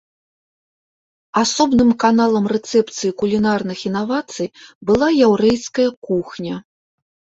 Асобным 1.41 1.91
каналам 2.03 2.45
рэцэпцыі 2.55 3.11
кулінарных 3.19 3.79
інавацый 3.91 4.47
была 4.91 5.07
яўрэйская 5.27 5.89
кухня. 6.09 6.55